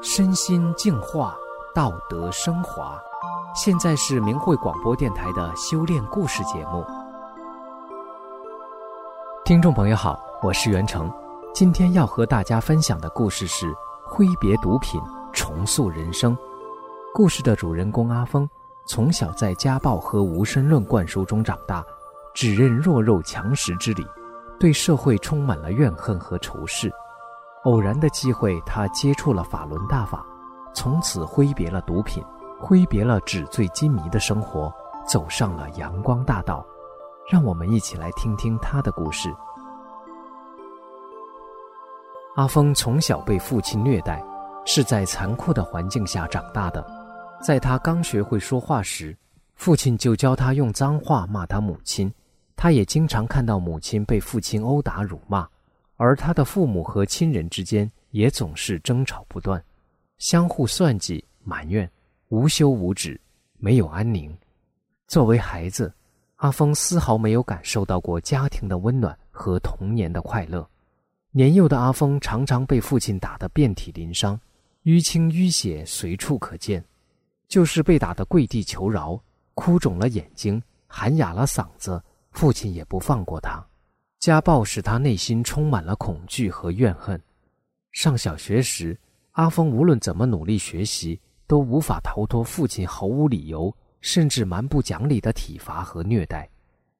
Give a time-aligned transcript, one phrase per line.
[0.00, 1.36] 身心净化，
[1.74, 3.00] 道德升华。
[3.54, 6.84] 现在是明慧广播电台的修炼故事节目。
[9.44, 11.12] 听众朋友好，我是袁成，
[11.54, 13.72] 今天要和大家分享的故事是
[14.04, 15.00] 挥别毒品，
[15.32, 16.36] 重塑人生。
[17.14, 18.48] 故事的主人公阿峰，
[18.86, 21.84] 从小在家暴和无神论灌输中长大，
[22.34, 24.06] 只认弱肉强食之理，
[24.58, 26.92] 对社会充满了怨恨和仇视。
[27.64, 30.24] 偶然的机会，他接触了法轮大法，
[30.74, 32.24] 从此挥别了毒品，
[32.58, 34.72] 挥别了纸醉金迷的生活，
[35.06, 36.64] 走上了阳光大道。
[37.30, 39.28] 让我们一起来听听他的故事。
[42.36, 44.24] 阿峰从小被父亲虐待，
[44.64, 46.82] 是在残酷的环境下长大的。
[47.42, 49.14] 在他刚学会说话时，
[49.56, 52.10] 父亲就教他用脏话骂他母亲。
[52.58, 55.48] 他也经常看到母亲被父亲殴打辱骂。
[55.96, 59.62] 而他的父母和亲人之间也总是争吵不断，
[60.18, 61.88] 相互算计、埋怨，
[62.28, 63.20] 无休无止，
[63.58, 64.36] 没有安宁。
[65.06, 65.92] 作为孩子，
[66.36, 70.68] 阿峰丝毫没有感受到过家庭的温暖和童年的快乐。
[71.30, 74.40] 年幼的阿峰常常被父亲打得遍体鳞伤，
[74.84, 76.84] 淤青淤血随处可见，
[77.48, 79.20] 就是被打得跪地求饶，
[79.54, 82.00] 哭肿了眼睛，喊哑了嗓子，
[82.38, 83.66] 父亲也不放过他。
[84.20, 87.20] 家暴使他内心充满了恐惧和怨恨。
[87.90, 88.96] 上小学时，
[89.32, 96.48] 阿峰无论怎么努力学习，都无法逃脱父亲毫无理由甚至蛮不讲理的体罚和虐待。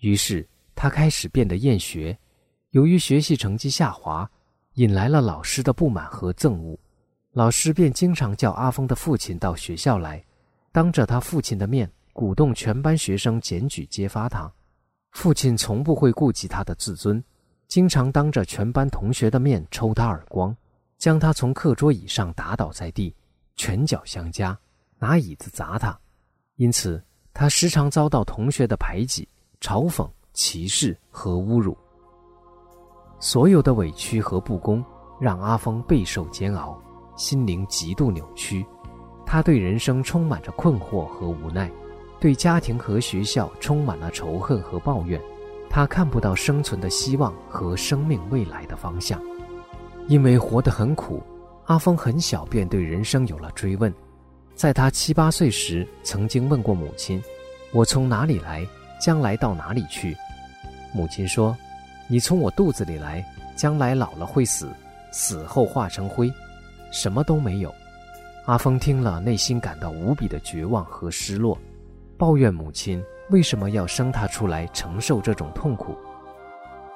[0.00, 2.14] 于是，他开始变得厌学。
[2.72, 4.30] 由于学习成绩下滑，
[4.74, 6.78] 引来了老师的不满和憎恶，
[7.32, 10.22] 老师便经常叫阿峰的父亲到学校来，
[10.72, 14.52] 当着他父亲的面，鼓动全班学生检举揭发他。
[15.12, 17.22] 父亲从不会顾及他的自尊，
[17.68, 20.54] 经常当着全班同学的面抽他耳光，
[20.98, 23.14] 将他从课桌椅上打倒在地，
[23.56, 24.58] 拳脚相加，
[24.98, 25.96] 拿椅子砸他。
[26.56, 27.02] 因此，
[27.32, 29.28] 他时常遭到同学的排挤、
[29.60, 31.76] 嘲讽、歧视和侮辱。
[33.20, 34.84] 所有的委屈和不公
[35.20, 36.76] 让阿峰备受煎熬，
[37.16, 38.66] 心灵极度扭曲。
[39.24, 41.70] 他对人生充满着困惑和无奈。
[42.22, 45.20] 对家庭和学校充满了仇恨和抱怨，
[45.68, 49.20] 他看不到生存的希望和生命未来的方向。
[50.06, 51.20] 因为活得很苦，
[51.66, 53.92] 阿峰很小便对人生有了追问。
[54.54, 57.20] 在他七八岁时，曾经问过母亲
[57.74, 58.64] ：“我从哪里来？
[59.00, 60.16] 将来到哪里去？”
[60.94, 61.56] 母亲说
[62.06, 63.24] ：“你从我肚子里来，
[63.56, 64.68] 将来老了会死，
[65.10, 66.32] 死后化成灰，
[66.92, 67.74] 什么都没有。”
[68.46, 71.58] 阿峰听了，内心感到无比的绝望和失落。
[72.22, 75.98] 抱怨母亲为什么要生他出来承受这种痛苦。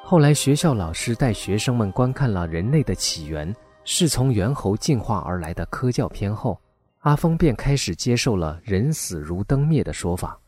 [0.05, 6.57] 后来学校老师带学生们观看了人类的起源是从猿猴进化而来的科教片后，
[7.01, 10.39] 阿峰便开始接受了“人死如灯灭”的说法。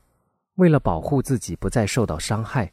[0.55, 2.71] 为了保护自己不再受到伤害，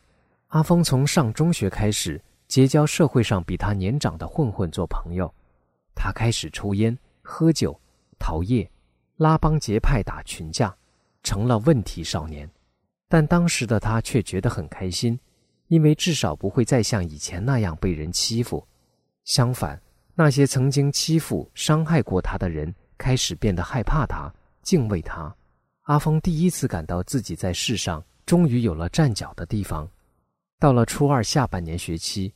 [0.50, 5.34] 阿峰从上中学开始结交社会上比他年长的混混做朋友。
[5.96, 7.76] 他开始抽烟、喝酒、
[8.20, 8.70] 逃夜、
[9.18, 10.72] 拉帮结派、打群架。
[11.26, 12.48] 成了问题少年，
[13.10, 15.20] 但当时的他却觉得很开心，
[15.70, 18.66] 因为至少不会再像以前那样被人欺负。
[19.24, 19.82] 相反，
[20.14, 24.32] 那些曾经欺负、伤害过他的人开始变得害怕他、
[24.62, 25.36] 敬畏他。
[25.86, 29.90] 阿峰第一次感到自己在世上终于有了站脚的地方。
[30.60, 32.32] 到了初二下半年学期，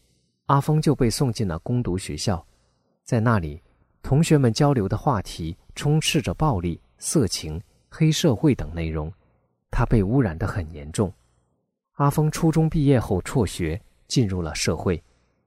[0.48, 2.44] 阿峰就被送进了攻读学校，
[3.04, 3.62] 在那里，
[4.02, 7.62] 同学们交流的话题充斥着暴力、色情。
[7.90, 9.12] 黑社会等内容，
[9.72, 11.12] 他被污染得很严重。
[11.94, 15.02] 阿峰初中毕业后辍学，进入了社会。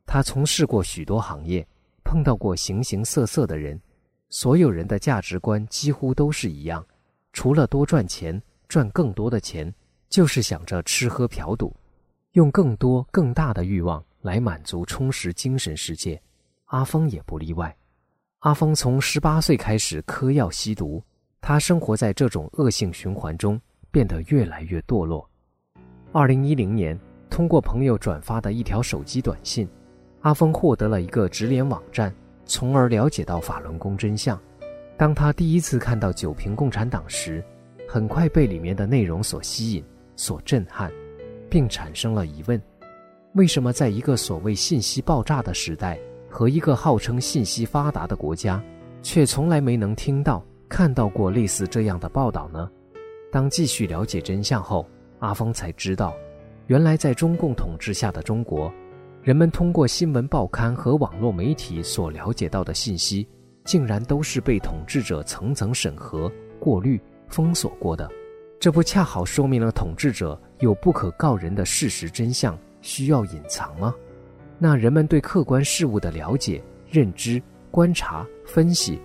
[0.04, 1.66] 他从事过许多行业，
[2.04, 3.80] 碰到过形形色色的人。
[4.28, 6.84] 所有人的价值观几乎都是一样，
[7.32, 9.72] 除了多赚钱、赚更多的钱，
[10.08, 11.74] 就是想着吃喝嫖赌，
[12.32, 16.20] 用更多更大的欲望来满足充实精神世界。
[16.66, 17.74] 阿峰也不例外。
[18.40, 21.02] 阿峰从十八岁开始嗑药吸毒。
[21.44, 23.60] 他生活在这种恶性循环中，
[23.90, 25.28] 变得越来越堕落。
[26.12, 26.96] 二零一零年，
[27.28, 29.68] 通过朋友转发的一条手机短信，
[30.20, 32.14] 阿峰获得了一个直连网站，
[32.46, 34.40] 从而了解到法轮功真相。
[34.96, 37.44] 当他第一次看到“九平共产党”时，
[37.88, 39.84] 很快被里面的内容所吸引、
[40.14, 40.92] 所震撼，
[41.50, 42.62] 并产生了疑问：
[43.32, 45.98] 为什么在一个所谓信息爆炸的时代
[46.30, 48.62] 和一个号称信息发达的国家，
[49.02, 50.40] 却从来没能听到？
[50.72, 52.66] 看到过类似这样的报道呢？
[53.30, 54.88] 当继续了解真相后，
[55.18, 56.14] 阿峰才知道，
[56.66, 58.72] 原来在中共统治下的中国，
[59.22, 63.28] 人们通过新闻报刊和网络媒体所了解到的信息，
[63.66, 66.98] 竟然都是被统治者层层审核、过滤、
[67.28, 68.10] 封锁过的。
[68.58, 73.94] 这不恰好说明了统治者有不可告人的事实真相需要隐藏吗？
[74.58, 78.98] 那人们对客观事物的了解、认知、观察、分析，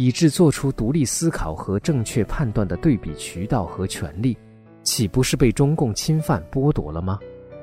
[0.00, 4.34] 以致做出独立思考和正确判断的对比渠道和权利，
[4.82, 7.18] 岂不是被中共侵犯剥夺了吗？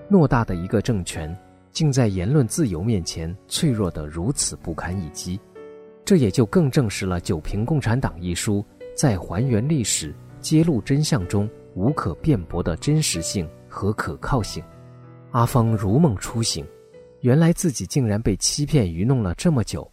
[0.08, 1.36] 偌大的一个政权，
[1.72, 5.40] 竟在言论自由面前脆弱得如此不堪一击，
[6.06, 8.64] 这也就更证实了《九评共产党》一书
[8.96, 10.14] 在还原历史。
[10.40, 14.64] 揭露真相中无可辩驳的真实性和可靠性，
[15.32, 16.64] 阿芳如梦初醒，
[17.22, 19.92] 原来自己竟然被欺骗愚弄了这么久。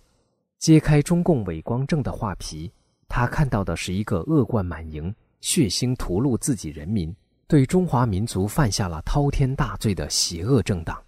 [0.65, 2.73] 揭开中共伪光正的画皮，
[3.07, 7.15] 他看到的是一个恶贯满盈、血腥屠戮自己人民、
[7.47, 10.99] 对中华民族犯下了滔天大罪的邪恶政党。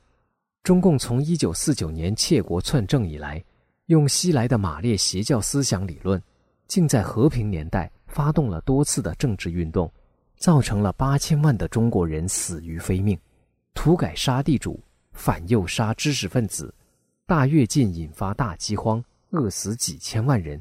[0.63, 3.43] 中共从一九四九年窃国篡政以来，
[3.87, 6.23] 用西来的马列邪教思想理论，
[6.69, 7.91] 竟在和平年代。
[8.09, 9.91] 发动了多次的政治运动，
[10.37, 13.19] 造成了八千万的中国人死于非命，
[13.73, 14.79] 土改杀地主，
[15.13, 16.75] 反右杀知识分子，
[17.25, 20.59] 大跃进引发大饥荒，饿死几千万人；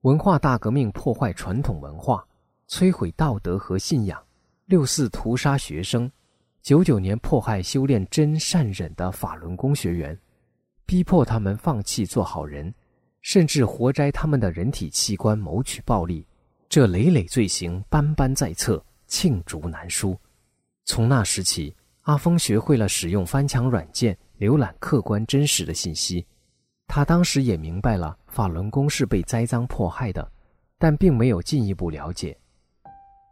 [0.00, 2.26] 文化大革命破坏传统文化，
[2.68, 4.18] 摧毁道德和信仰；
[4.66, 6.10] 六四屠杀学生，
[6.62, 10.18] 九九年迫害修炼真善忍的法轮功学员，
[10.84, 12.74] 逼迫他们放弃做好人，
[13.22, 16.26] 甚至活摘他们的人体器官谋取暴利。
[16.68, 20.16] 这累累罪行斑斑在册，罄竹难书。
[20.84, 26.24] 从那时起，阿峰学会了使用翻墙软件浏览客观真实的信息。
[26.92, 30.28] 他当时也明白了法轮功是被栽赃迫害的，
[30.76, 32.36] 但并没有进一步了解。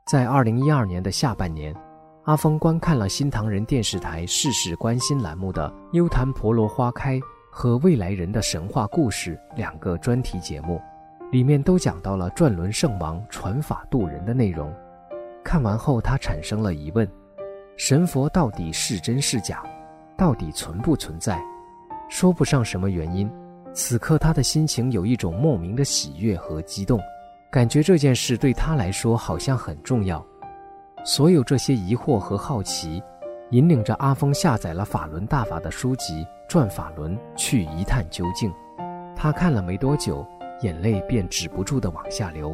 [0.07, 1.75] 在二零一二年的下半年，
[2.23, 7.17] 阿峰观看了新唐人电视台“事事关心”栏目的《幽檀婆罗花开》
[7.51, 10.81] 和《未来人的神话故事》两个专题节目。
[11.33, 14.73] 里面都讲到了转轮圣王传法度人的内容。
[15.45, 17.11] 看完后，他产生了疑问：
[17.77, 19.65] 神佛到底是真是假？
[20.17, 21.43] 到底存不存在？
[22.09, 23.29] 说不上什么原因。
[23.79, 27.01] 此刻他的心情有一种莫名的喜悦和激动，
[27.49, 30.23] 感觉这件事对他来说好像很重要。
[31.05, 33.01] 所有这些疑惑和好奇，
[33.53, 38.53] 引领着阿峰下载了法轮大法的书籍《转法轮》，去一探究竟。
[39.15, 40.27] 他看了没多久。
[40.63, 42.53] 眼泪便止不住地往下流，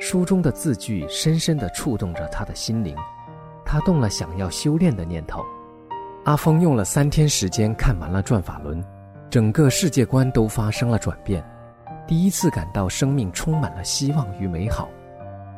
[0.00, 2.96] 书中的字句深深地触动着他的心灵，
[3.64, 5.40] 他动了想要修炼的念头。
[6.24, 8.82] 阿峰用了三天时间看完了《转法轮》，
[9.30, 11.44] 整个世界观都发生了转变，
[12.06, 14.88] 第一次感到生命充满了希望与美好。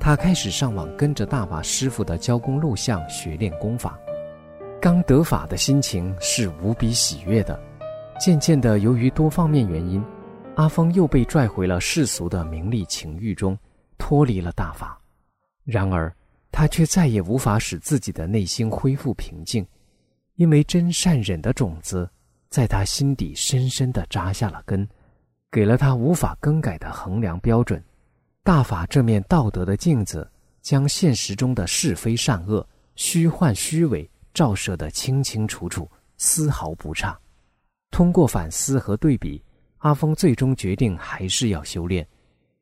[0.01, 3.97] 他开始上网跟着大法师傅的教功录像学练功法，
[4.81, 7.61] 刚得法的心情是无比喜悦的。
[8.19, 10.05] 渐渐的，由于多方面原因。
[10.57, 13.57] 阿峰又被拽回了世俗的名利情欲中，
[13.97, 15.01] 脱离了大法。
[15.65, 16.13] 然而，
[16.51, 19.65] 他却再也无法使自己的内心恢复平静，
[20.35, 22.11] 因为真善忍的种子
[22.51, 24.87] 在他心底深深地扎下了根，
[25.51, 27.83] 给了他无法更改的衡量标准。
[28.43, 30.31] 大法这面道德的镜子，
[30.61, 32.67] 将现实中的是非善恶、
[32.97, 35.89] 虚幻虚伪照射得清清楚楚，
[36.19, 37.19] 丝毫不差。
[37.91, 39.43] 通过反思和对比。
[39.81, 42.07] 阿峰最终决定还是要修炼。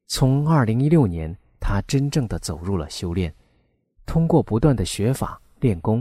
[0.06, 3.34] 从二零一六年，他真正的走入了修炼。
[4.06, 6.00] 通过不断的学法练功，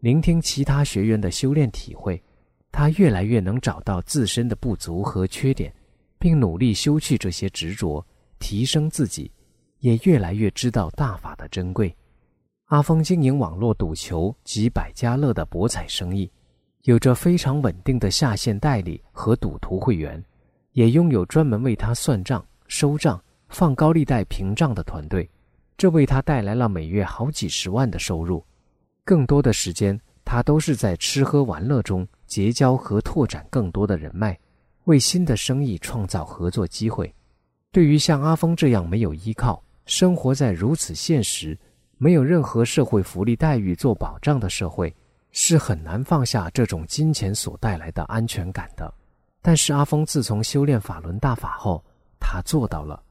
[0.00, 2.20] 聆听其他学员的修炼体会，
[2.78, 5.74] 他越来越能找到自身的不足和缺点，
[6.18, 8.06] 并努力修去这些执着，
[8.38, 9.32] 提升自己，
[9.78, 11.96] 也越来越知道大法的珍贵。
[12.66, 16.30] 阿峰经营网络赌球及百家乐的博彩生意，
[16.82, 20.22] 有着非常稳定的下线代理和赌徒会员。
[20.72, 23.18] 也拥有专门为他算账、收账、
[23.48, 25.26] 放高利贷屏障的团队，
[25.78, 28.44] 这为他带来了每月好几十万的收入。
[29.02, 34.38] 更多的时间，他都是在吃喝玩乐中结交和拓展更多的人脉，
[34.84, 37.12] 为新的生意创造合作机会。
[37.72, 41.58] 对于像阿峰这样没有依靠、生活在如此现实、
[41.98, 44.94] 没有任何社会福利待遇做保障的社会，
[45.30, 48.92] 是很难放下这种金钱所带来的安全感的。
[49.42, 51.84] 但是阿峰自从修炼法轮大法后，
[52.18, 53.02] 他做到了。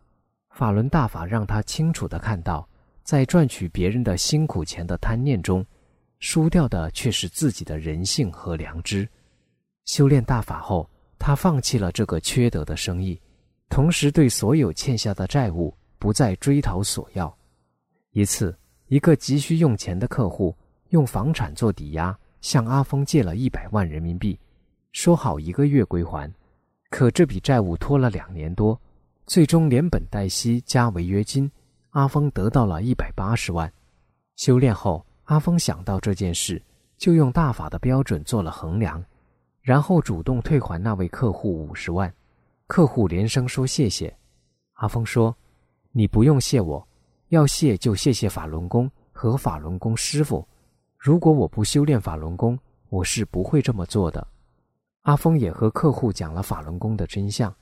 [0.50, 2.68] 法轮大法让他清楚的看到，
[3.04, 5.66] 在赚取别人的辛苦钱的贪念中，
[6.20, 9.08] 输掉的却是自己的人性和良知。
[9.86, 13.22] 修炼大法后，他放弃了这个缺德的生意，
[13.70, 17.36] 同时对所有欠下的债务不再追讨索要。
[18.12, 18.58] 一次，
[18.88, 20.56] 一个急需用钱的客户
[20.90, 24.40] 用房产做抵押，向阿峰借了一百万人民币。
[24.92, 26.34] 说好一个月归还，
[26.90, 28.80] 可这笔债务拖了两年多，
[29.28, 31.52] 最终连本带息加违约金，
[31.90, 33.72] 阿峰得到了一百八十万。
[34.38, 36.62] 修炼后，阿峰想到这件事，
[36.98, 39.04] 就用大法的标准做了衡量，
[39.62, 42.14] 然后主动退还那位客户五十万。
[42.68, 44.16] 客户连声说谢谢。
[44.74, 45.36] 阿峰说
[45.92, 46.88] ：“你不用谢我，
[47.30, 50.48] 要谢就谢谢法轮功和法轮功师傅。
[50.98, 52.58] 如果我不修炼法轮功，
[52.90, 54.28] 我是不会这么做的。”
[55.04, 57.56] 阿峰也和客户讲了法轮功的真相，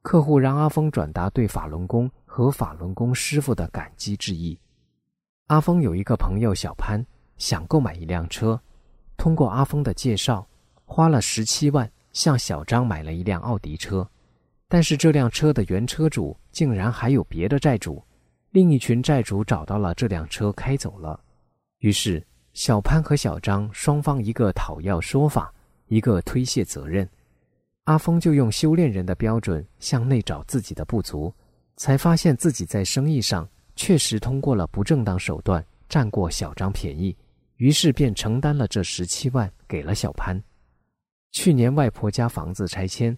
[0.00, 4.58] 客户让阿峰转达对法轮功和法轮功师傅的感激之意。
[5.50, 7.04] 阿峰有一个朋友小潘，
[7.36, 8.58] 想购买一辆车，
[9.16, 10.46] 通过阿峰的介绍，
[10.84, 14.08] 花了十七万向小张买了一辆奥迪车。
[14.68, 18.00] 但是这辆车的原车主竟然还有别的债主，
[18.50, 21.18] 另一群债主找到了这辆车开走了。
[21.80, 25.52] 于是小潘和小张双方一个讨要说法，
[25.88, 27.08] 一个推卸责任。
[27.86, 31.34] 阿峰就用修炼人的标准向内找自己的不足，
[31.76, 37.16] 才发现自己在生意上确实通过了不正当手段占过小张便宜，
[37.56, 40.40] 于是便承担了这十七万给了小潘。
[41.32, 43.16] 去年外婆家房子拆迁。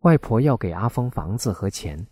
[0.00, 2.06] 外婆要给阿峰房子和钱，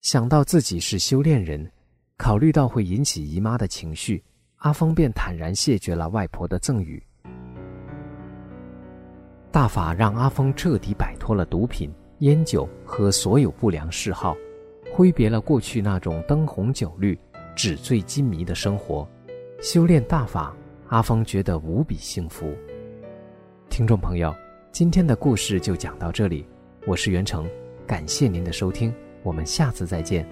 [0.00, 1.70] 想到自己是修炼人，
[2.16, 4.24] 考虑到会引起姨妈的情绪，
[4.56, 7.02] 阿峰便坦然谢绝了外婆的赠与。
[9.52, 14.34] 大法让阿峰彻底摆脱了毒品、烟酒和所有不良嗜好，
[14.98, 17.16] 挥别了过去那种灯红酒绿、
[17.54, 19.08] 纸醉金迷的生活。
[19.62, 20.52] 修炼大法，
[20.88, 22.52] 阿芳觉得无比幸福。
[23.70, 24.34] 听众朋友，
[24.72, 26.44] 今天的故事就讲到这里。
[26.84, 27.48] 我是袁成，
[27.86, 30.26] 感谢您的收听，我们下次再见。